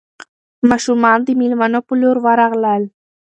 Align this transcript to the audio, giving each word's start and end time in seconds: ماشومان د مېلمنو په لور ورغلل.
ماشومان 0.69 1.19
د 1.23 1.27
مېلمنو 1.39 1.79
په 1.87 1.93
لور 2.01 2.17
ورغلل. 2.25 2.83